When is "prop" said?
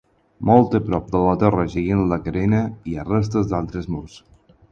0.85-1.11